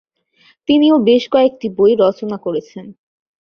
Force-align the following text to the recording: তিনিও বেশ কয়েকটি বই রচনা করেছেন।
তিনিও 0.69 0.95
বেশ 1.07 1.23
কয়েকটি 1.31 1.67
বই 1.77 1.93
রচনা 1.99 2.37
করেছেন। 2.37 2.85